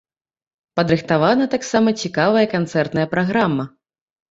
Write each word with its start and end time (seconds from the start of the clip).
Падрыхтавана 0.79 1.45
таксама 1.53 1.95
цікавая 2.03 2.45
канцэртная 2.57 3.07
праграма. 3.15 3.71